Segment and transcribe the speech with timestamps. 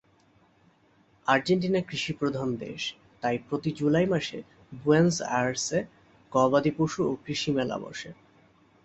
[1.27, 2.81] Argentina কৃষিপ্রধান দেশ,
[3.23, 4.39] তাই প্রতি জুলাই মাসে
[4.73, 5.79] বুয়েনোস আইরেসে
[6.31, 8.09] গবাদি পশু ও কৃষি মেলা বসে।